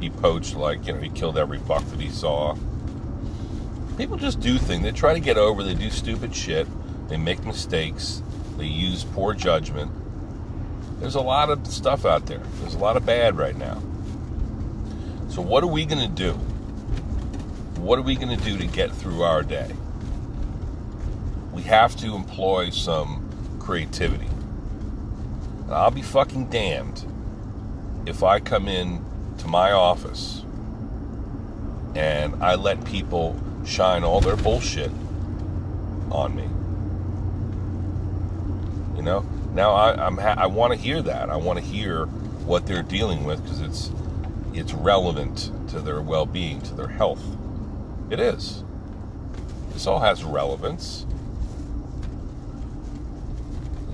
[0.00, 2.56] He poached like you know he killed every buck that he saw.
[3.96, 4.82] People just do things.
[4.82, 5.62] They try to get over.
[5.62, 6.66] They do stupid shit.
[7.08, 8.22] They make mistakes.
[8.56, 9.92] They use poor judgment.
[10.98, 12.42] There's a lot of stuff out there.
[12.60, 13.82] There's a lot of bad right now.
[15.28, 16.32] So what are we going to do?
[17.80, 19.74] What are we going to do to get through our day?
[21.52, 24.28] We have to employ some creativity.
[25.70, 27.04] I'll be fucking damned
[28.06, 29.04] if I come in
[29.38, 30.44] to my office
[31.94, 33.36] and I let people
[33.66, 34.90] shine all their bullshit
[36.10, 36.48] on me.
[38.96, 41.30] You know, now I, I'm ha- I want to hear that.
[41.30, 42.06] I want to hear
[42.46, 43.90] what they're dealing with because it's
[44.54, 47.24] it's relevant to their well-being, to their health.
[48.10, 48.64] It is.
[49.72, 51.06] This all has relevance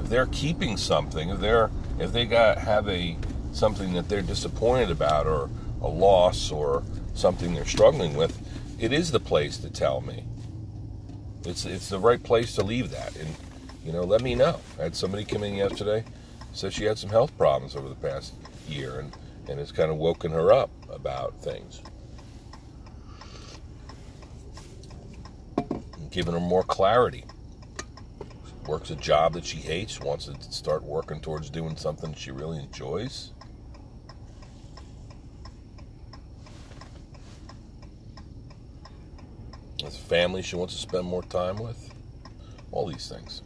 [0.01, 3.17] If they're keeping something, if they're if they got have a
[3.59, 5.51] something that they're disappointed about or
[5.83, 8.39] a loss or something they're struggling with,
[8.79, 10.25] it is the place to tell me.
[11.45, 13.35] It's it's the right place to leave that and
[13.85, 14.61] you know, let me know.
[14.79, 16.05] I had somebody come in yesterday,
[16.53, 18.35] said she had some health problems over the past
[18.69, 19.17] year and,
[19.49, 21.81] and it's kind of woken her up about things.
[26.11, 27.25] Giving her more clarity
[28.67, 32.59] works a job that she hates, wants to start working towards doing something she really
[32.59, 33.33] enjoys.
[39.97, 41.93] Family she wants to spend more time with.
[42.71, 43.43] All these things.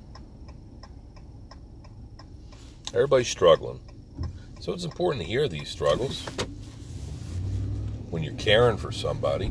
[2.93, 3.81] Everybody's struggling.
[4.61, 6.27] So it's important to hear these struggles
[8.11, 9.51] when you're caring for somebody.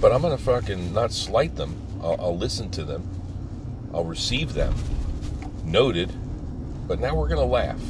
[0.00, 1.76] But I'm going to fucking not slight them.
[2.00, 3.18] I'll, I'll listen to them
[3.92, 4.74] I'll receive them.
[5.64, 6.12] Noted.
[6.86, 7.80] But now we're going to laugh.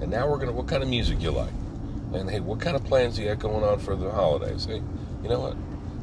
[0.00, 1.52] And now we're going to, what kind of music you like?
[2.12, 4.64] And hey, what kind of plans you got going on for the holidays?
[4.64, 4.82] Hey,
[5.22, 5.56] you know what?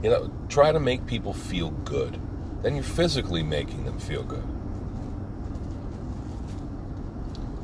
[0.04, 2.20] You know, try to make people feel good.
[2.62, 4.44] Then you're physically making them feel good.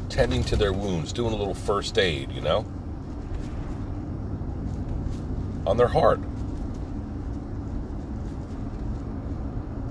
[0.10, 2.65] Tending to their wounds, doing a little first aid, you know?
[5.65, 6.19] On their heart.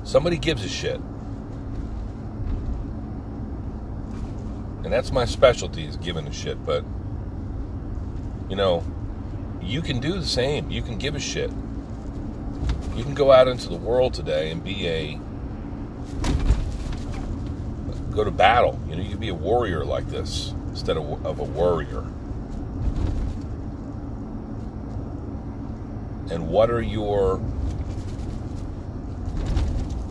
[0.05, 1.01] Somebody gives a shit.
[4.93, 6.63] and that's my specialty is giving a shit.
[6.67, 6.85] But
[8.51, 8.85] you know,
[9.63, 10.71] you can do the same.
[10.71, 11.51] You can give a shit.
[12.95, 15.19] You can go out into the world today and be a
[18.13, 18.79] go to battle.
[18.89, 22.05] You know, you can be a warrior like this instead of, of a worrier.
[26.31, 27.41] And what are your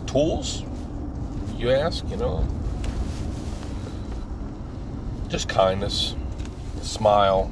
[0.06, 0.64] tools?
[1.56, 2.46] You ask, you know,
[5.28, 6.14] just kindness,
[6.82, 7.50] smile,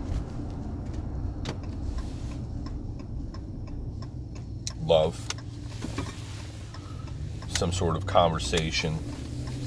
[4.90, 5.24] love,
[7.48, 8.98] some sort of conversation,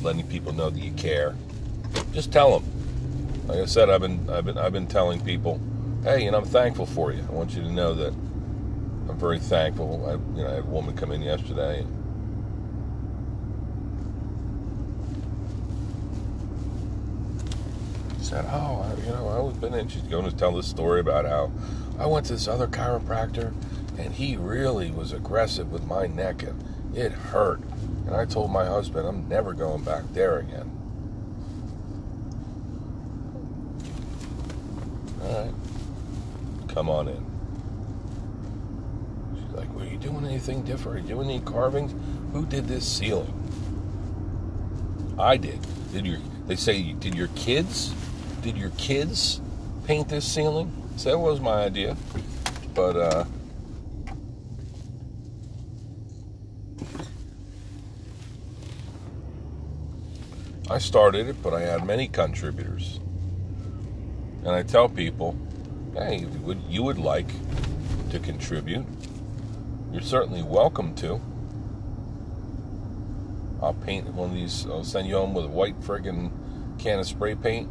[0.02, 1.34] letting people know that you care.
[2.12, 2.70] Just tell them.
[3.48, 5.62] Like I said, I've been I've been I've been telling people,
[6.04, 7.26] hey, and I'm thankful for you.
[7.30, 8.14] I want you to know that
[9.10, 10.06] I'm very thankful.
[10.06, 11.80] I, you know, I had a woman come in yesterday.
[11.80, 12.00] And,
[18.20, 21.00] said, "Oh, I, you know, I was been in." She's going to tell this story
[21.00, 21.52] about how
[21.98, 23.54] I went to this other chiropractor,
[23.98, 26.64] and he really was aggressive with my neck and
[26.96, 27.62] it hurt.
[28.06, 30.70] And I told my husband, I'm never going back there again.
[35.24, 35.54] All right,
[36.68, 37.26] come on in.
[39.36, 40.98] She's like, Were you doing anything different?
[40.98, 41.94] Are you doing any carvings?
[42.34, 43.34] Who did this ceiling?
[45.18, 45.60] I did.
[45.92, 47.94] Did your they say did your kids
[48.42, 49.40] did your kids
[49.86, 50.72] paint this ceiling?
[50.98, 51.96] So that was my idea.
[52.74, 53.26] But uh
[60.74, 63.00] I started it, but I had many contributors.
[64.40, 65.38] And I tell people,
[65.94, 67.28] hey, you would, you would like
[68.10, 68.84] to contribute,
[69.92, 71.22] you're certainly welcome to.
[73.62, 76.32] I'll paint one of these, I'll send you home with a white friggin'
[76.80, 77.70] can of spray paint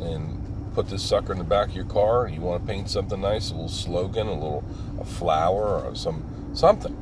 [0.00, 2.26] and put this sucker in the back of your car.
[2.26, 4.64] You want to paint something nice, a little slogan, a little
[5.00, 7.01] a flower, or some something.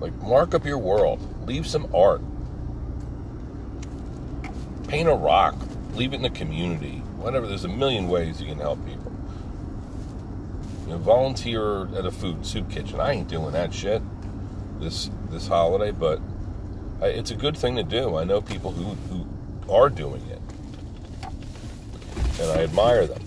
[0.00, 1.20] Like mark up your world.
[1.46, 2.20] Leave some art.
[4.88, 5.56] Paint a rock.
[5.94, 6.98] Leave it in the community.
[7.16, 7.46] Whatever.
[7.46, 9.12] There's a million ways you can help people.
[10.84, 13.00] You know, volunteer at a food soup kitchen.
[13.00, 14.02] I ain't doing that shit
[14.80, 16.20] this this holiday, but
[17.02, 18.16] it's a good thing to do.
[18.16, 19.26] I know people who who
[19.72, 20.40] are doing it,
[22.40, 23.22] and I admire them.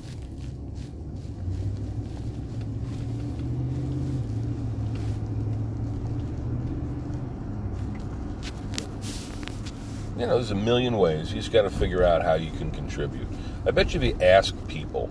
[10.21, 11.33] You know, there's a million ways.
[11.33, 13.27] You just got to figure out how you can contribute.
[13.65, 15.09] I bet you if you ask people,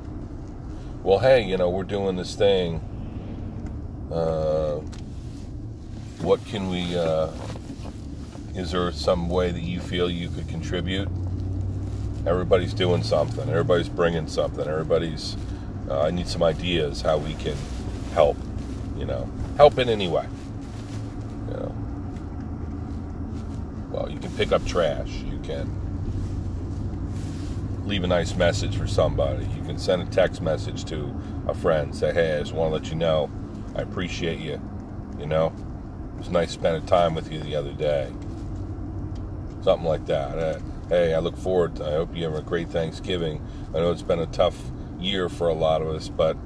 [1.02, 2.76] well, hey, you know, we're doing this thing.
[4.12, 4.76] Uh,
[6.22, 6.96] what can we?
[6.96, 7.28] Uh,
[8.54, 11.08] is there some way that you feel you could contribute?
[12.24, 13.48] Everybody's doing something.
[13.48, 14.64] Everybody's bringing something.
[14.64, 15.36] Everybody's.
[15.88, 17.56] Uh, I need some ideas how we can
[18.14, 18.36] help.
[18.96, 20.26] You know, help in any way.
[23.90, 25.10] Well, you can pick up trash.
[25.30, 25.70] You can
[27.84, 29.44] leave a nice message for somebody.
[29.44, 31.14] You can send a text message to
[31.46, 31.94] a friend.
[31.94, 33.30] Say, hey, I just want to let you know
[33.76, 34.58] I appreciate you.
[35.18, 35.52] You know,
[36.14, 38.10] it was nice spending time with you the other day.
[39.60, 40.38] Something like that.
[40.38, 41.76] Uh, hey, I look forward.
[41.76, 43.46] To, I hope you have a great Thanksgiving.
[43.74, 44.56] I know it's been a tough
[44.98, 46.38] year for a lot of us, but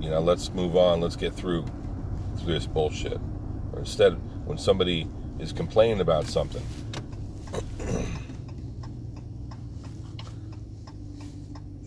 [0.00, 1.02] you know, let's move on.
[1.02, 1.66] Let's get through
[2.38, 3.20] through this bullshit.
[3.74, 4.14] Or instead,
[4.46, 5.06] when somebody
[5.38, 6.62] is complaining about something,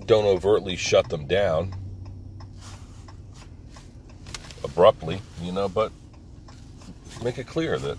[0.05, 1.73] don't overtly shut them down
[4.63, 5.91] abruptly, you know, but
[7.23, 7.97] make it clear that,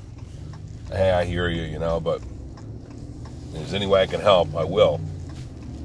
[0.91, 4.65] hey, I hear you, you know, but if there's any way I can help, I
[4.65, 5.01] will.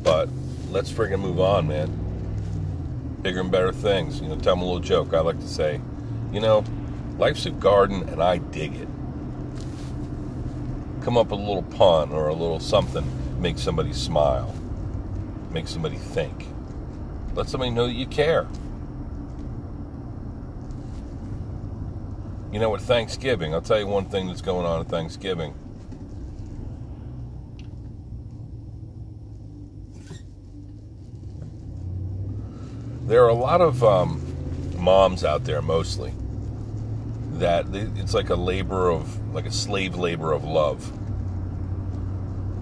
[0.04, 0.30] But
[0.70, 1.98] let's friggin' move on, man.
[3.22, 4.20] Bigger and better things.
[4.20, 5.14] You know, tell them a little joke.
[5.14, 5.80] I like to say,
[6.32, 6.64] you know,
[7.18, 8.88] life's a garden and I dig it
[11.02, 13.04] come up with a little pun or a little something,
[13.42, 14.54] make somebody smile,
[15.52, 16.48] make somebody think.
[17.34, 18.48] Let somebody know that you care.
[22.52, 25.54] You know, with Thanksgiving, I'll tell you one thing that's going on at Thanksgiving.
[33.06, 34.22] There are a lot of um,
[34.78, 36.14] moms out there, mostly,
[37.34, 40.92] that it's like a labor of like a slave labor of love.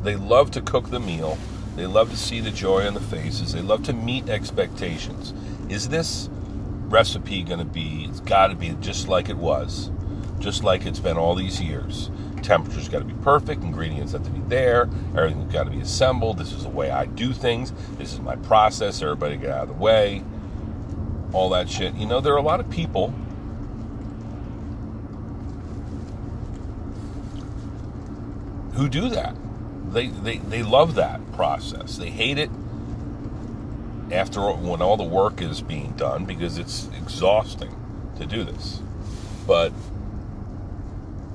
[0.03, 1.37] They love to cook the meal.
[1.76, 3.53] They love to see the joy on the faces.
[3.53, 5.34] They love to meet expectations.
[5.70, 6.30] Is this
[6.88, 8.05] recipe going to be?
[8.09, 9.91] It's got to be just like it was,
[10.39, 12.09] just like it's been all these years.
[12.41, 13.63] Temperature's got to be perfect.
[13.63, 14.89] Ingredients have to be there.
[15.15, 16.38] Everything's got to be assembled.
[16.38, 17.74] This is the way I do things.
[17.97, 19.01] This is my process.
[19.01, 20.24] Everybody get out of the way.
[21.32, 21.93] All that shit.
[21.95, 23.13] You know, there are a lot of people
[28.74, 29.36] who do that.
[29.91, 31.97] They, they, they love that process.
[31.97, 32.49] They hate it
[34.11, 37.75] after when all the work is being done because it's exhausting
[38.17, 38.81] to do this.
[39.47, 39.73] But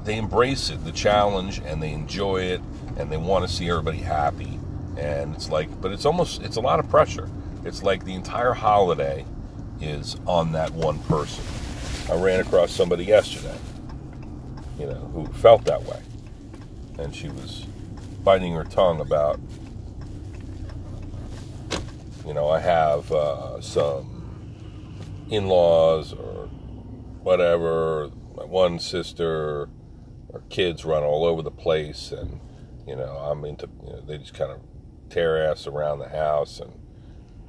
[0.05, 2.61] they embrace it, the challenge, and they enjoy it,
[2.96, 4.59] and they want to see everybody happy.
[4.96, 7.28] And it's like, but it's almost, it's a lot of pressure.
[7.64, 9.24] It's like the entire holiday
[9.80, 11.44] is on that one person.
[12.11, 13.57] I ran across somebody yesterday,
[14.78, 16.00] you know, who felt that way
[16.98, 17.66] and she was
[18.25, 19.39] biting her tongue about,
[22.27, 26.47] you know, I have uh, some in laws or
[27.22, 28.11] whatever.
[28.35, 29.68] My one sister,
[30.33, 32.41] our kids run all over the place, and,
[32.89, 34.61] you know, I'm into, you know, they just kind of
[35.11, 36.72] tear ass around the house and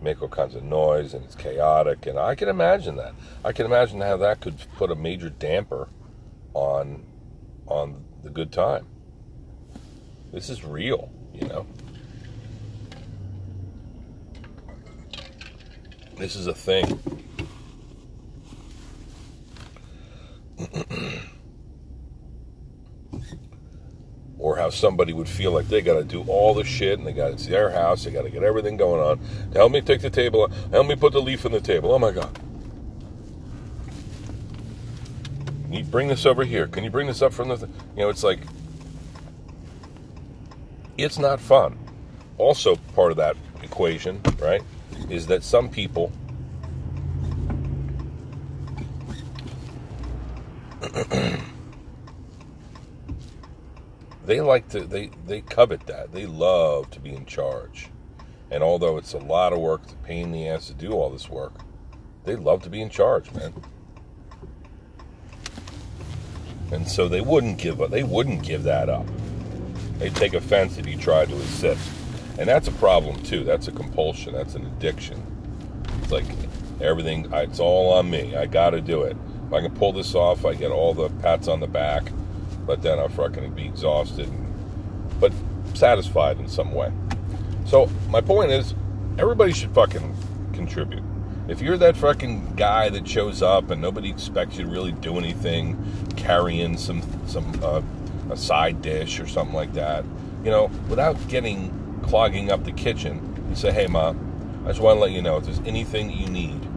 [0.02, 2.06] make all kinds of noise, and it's chaotic.
[2.06, 3.16] And I can imagine that.
[3.44, 5.88] I can imagine how that could put a major damper
[6.54, 7.06] on
[7.66, 8.86] on the good time.
[10.36, 11.66] This is real, you know.
[16.18, 17.00] This is a thing.
[24.38, 27.14] or how somebody would feel like they got to do all the shit and they
[27.14, 29.18] got it's their house, they got to get everything going on.
[29.54, 31.94] Help me take the table, help me put the leaf on the table.
[31.94, 32.38] Oh my god.
[35.64, 36.68] Can you bring this over here?
[36.68, 37.72] Can you bring this up from the, th-?
[37.96, 38.42] you know, it's like,
[40.98, 41.78] it's not fun.
[42.38, 44.62] Also, part of that equation, right,
[45.10, 46.12] is that some people
[54.26, 56.12] they like to they they covet that.
[56.12, 57.90] They love to be in charge.
[58.52, 61.10] And although it's a lot of work to pain in the ass to do all
[61.10, 61.54] this work
[62.26, 63.54] they love to be in charge man.
[66.72, 69.06] And so they wouldn't give up they wouldn't give that up
[70.00, 71.90] they'd take offense if you try to assist.
[72.38, 73.44] And that's a problem too.
[73.44, 74.34] That's a compulsion.
[74.34, 75.22] That's an addiction.
[76.02, 76.26] It's like
[76.82, 78.36] everything it's all on me.
[78.36, 79.16] I gotta do it.
[79.48, 82.12] If i can pull this off i get all the pats on the back
[82.66, 84.30] but then I'll fucking be exhausted,
[85.20, 85.32] but
[85.74, 86.92] satisfied in some way.
[87.66, 88.74] So my point is,
[89.18, 90.16] everybody should fucking
[90.54, 91.04] contribute.
[91.48, 95.18] If you're that fucking guy that shows up and nobody expects you to really do
[95.18, 95.78] anything,
[96.16, 97.82] carrying some some uh,
[98.30, 100.04] a side dish or something like that,
[100.44, 101.72] you know, without getting
[102.04, 104.20] clogging up the kitchen, you say, "Hey, mom,
[104.66, 106.68] I just want to let you know if there's anything you need.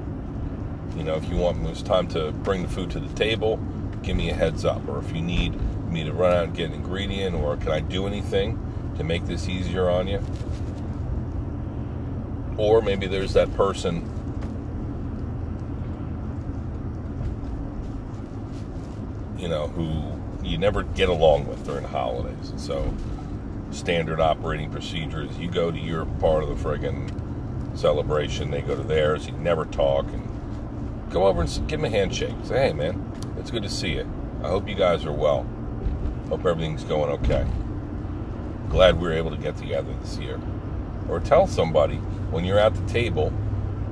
[0.97, 3.59] You know, if you want, when it's time to bring the food to the table.
[4.03, 5.59] Give me a heads up, or if you need
[5.91, 8.59] me to run out and get an ingredient, or can I do anything
[8.97, 10.21] to make this easier on you?
[12.57, 14.09] Or maybe there's that person
[19.39, 20.18] you know, who
[20.49, 22.53] you never get along with during the holidays.
[22.57, 22.95] So,
[23.71, 28.83] standard operating procedures you go to your part of the friggin' celebration, they go to
[28.83, 30.29] theirs, you never talk, and
[31.11, 32.35] go over and give them a handshake.
[32.45, 34.11] Say, hey, man, it's good to see you.
[34.43, 35.47] I hope you guys are well.
[36.29, 37.47] Hope everything's going okay.
[38.69, 40.41] Glad we were able to get together this year.
[41.09, 41.97] Or tell somebody
[42.31, 43.33] when you're at the table.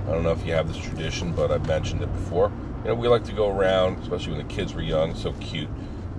[0.07, 2.53] I don't know if you have this tradition, but I've mentioned it before.
[2.83, 5.69] You know, we like to go around, especially when the kids were young, so cute.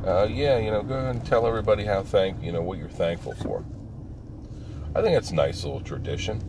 [0.08, 2.88] Uh, yeah, you know, go ahead and tell everybody how thank you know what you're
[2.88, 3.66] thankful for.
[4.96, 6.40] I think it's a nice little tradition.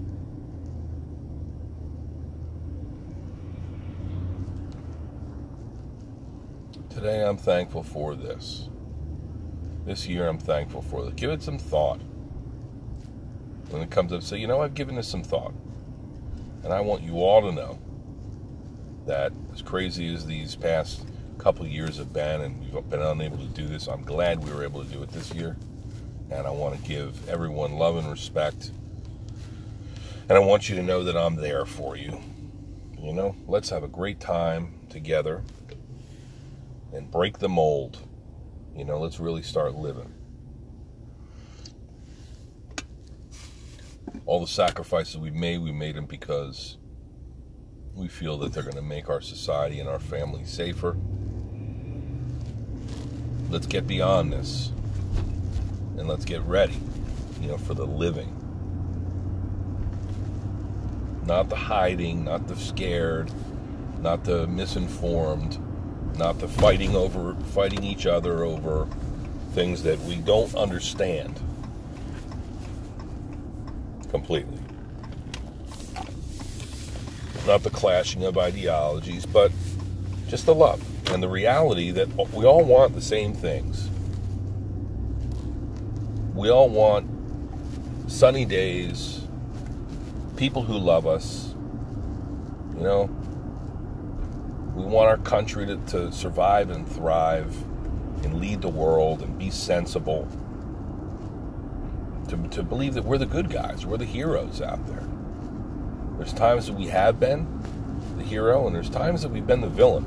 [6.89, 8.69] Today I'm thankful for this
[9.89, 11.05] this year I'm thankful for.
[11.05, 11.15] This.
[11.15, 12.01] Give it some thought.
[13.71, 15.55] When it comes up, say, you know, I've given this some thought.
[16.63, 17.79] And I want you all to know
[19.07, 21.07] that as crazy as these past
[21.39, 24.65] couple years have been, and we've been unable to do this, I'm glad we were
[24.65, 25.57] able to do it this year.
[26.31, 28.73] And I want to give everyone love and respect.
[30.29, 32.21] And I want you to know that I'm there for you.
[32.99, 35.43] You know, let's have a great time together
[36.93, 37.99] and break the mold
[38.79, 40.15] you know, let's really start living.
[44.25, 46.78] All the sacrifices we've made, we made them because
[47.99, 50.97] we feel that they're going to make our society and our family safer.
[53.51, 54.73] Let's get beyond this
[55.99, 56.79] and let's get ready,
[57.41, 58.35] you know, for the living.
[61.27, 63.31] Not the hiding, not the scared,
[64.01, 65.59] not the misinformed
[66.19, 68.89] not the fighting over fighting each other over
[69.53, 71.41] things that we don't understand
[74.11, 74.59] completely.
[77.49, 79.51] Not the clashing of ideologies, but
[80.29, 83.89] just the love and the reality that we all want the same things.
[86.35, 87.09] We all want
[88.07, 89.23] sunny days,
[90.37, 91.55] people who love us,
[92.77, 93.05] you know,
[94.75, 97.57] we want our country to, to survive and thrive
[98.25, 100.29] and lead the world and be sensible.
[102.29, 105.03] To, to believe that we're the good guys, we're the heroes out there.
[106.19, 107.47] There's times that we have been
[108.17, 110.05] the hero, and there's times that we've been the villain.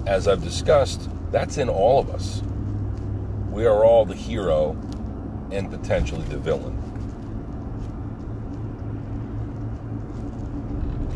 [0.06, 2.42] As I've discussed, that's in all of us.
[3.50, 4.76] We are all the hero
[5.50, 6.80] and potentially the villain.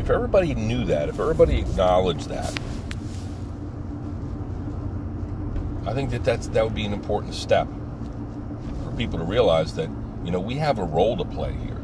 [0.05, 2.55] if everybody knew that, if everybody acknowledged that,
[5.87, 7.67] I think that that's that would be an important step
[8.83, 9.89] for people to realize that
[10.25, 11.77] you know we have a role to play here.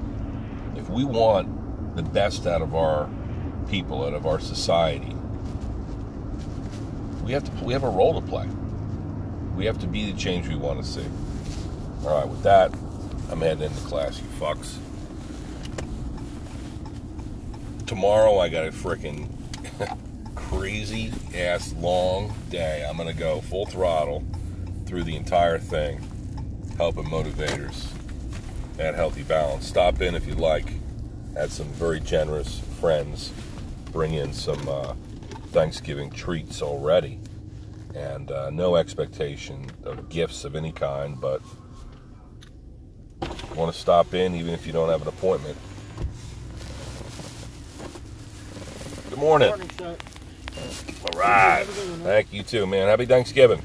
[0.76, 3.08] If we want the best out of our
[3.70, 5.16] people, out of our society,
[7.24, 8.48] we have to we have a role to play.
[9.56, 11.06] We have to be the change we want to see.
[12.04, 12.74] All right, with that,
[13.30, 14.78] I'm heading into class, you fucks.
[17.86, 19.28] tomorrow I got a freaking
[20.36, 22.88] crazy ass long day.
[22.90, 24.24] I'm gonna go full throttle
[24.88, 26.00] through the entire thing,
[26.78, 28.01] helping motivators
[28.80, 29.68] at Healthy Balance.
[29.68, 30.66] Stop in if you like.
[31.36, 33.32] Had some very generous friends
[33.92, 34.94] bring in some uh,
[35.48, 37.20] Thanksgiving treats already,
[37.96, 41.42] and uh, no expectation of gifts of any kind, but
[43.56, 45.58] want to stop in even if you don't have an appointment.
[49.10, 49.50] Good morning.
[49.50, 49.98] Morning, sir.
[51.04, 51.66] All right.
[51.66, 52.08] Have a good one, man.
[52.08, 52.88] Thank you too, man.
[52.88, 53.62] Happy Thanksgiving.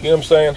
[0.00, 0.56] You know what I'm saying?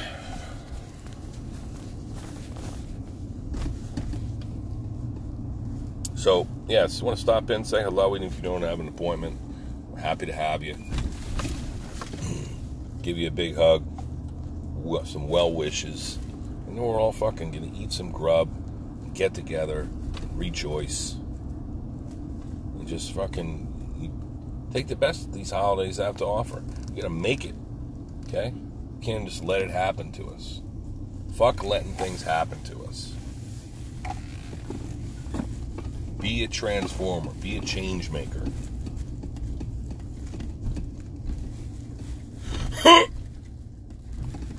[6.15, 9.37] So, yes, want to stop in, say hello, even if you don't have an appointment.
[9.89, 10.77] We're happy to have you.
[13.01, 13.83] Give you a big hug,
[15.03, 16.17] some well wishes,
[16.67, 18.47] and then we're all fucking gonna eat some grub,
[19.13, 19.89] get together,
[20.31, 21.15] rejoice,
[22.79, 23.67] and just fucking
[24.71, 26.63] take the best these holidays have to offer.
[26.95, 27.55] You gotta make it,
[28.29, 28.53] okay?
[29.03, 30.61] Can't just let it happen to us.
[31.35, 33.11] Fuck letting things happen to us.
[36.21, 37.33] Be a transformer.
[37.33, 38.45] Be a change maker.